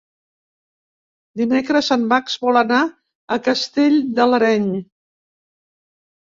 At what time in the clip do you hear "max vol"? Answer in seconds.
2.15-2.61